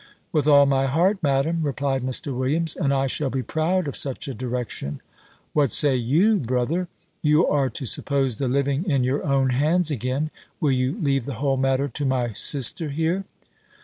"With 0.31 0.47
all 0.47 0.65
my 0.65 0.87
heart, 0.87 1.19
Madam," 1.21 1.59
replied 1.61 2.01
Mr. 2.01 2.35
Williams; 2.35 2.75
"and 2.75 2.91
I 2.91 3.05
shall 3.05 3.29
be 3.29 3.43
proud 3.43 3.87
of 3.87 3.95
such 3.95 4.27
a 4.27 4.33
direction," 4.33 4.99
"What 5.53 5.71
say 5.71 5.95
you, 5.95 6.39
brother? 6.39 6.87
You 7.21 7.45
are 7.45 7.69
to 7.69 7.85
suppose 7.85 8.37
the 8.37 8.47
living 8.47 8.89
in 8.89 9.03
your 9.03 9.23
own 9.23 9.51
hands 9.51 9.91
again; 9.91 10.31
will 10.59 10.71
you 10.71 10.97
leave 10.99 11.25
the 11.25 11.35
whole 11.35 11.55
matter 11.57 11.87
to 11.87 12.03
my 12.03 12.33
sister 12.33 12.89
here?" 12.89 13.25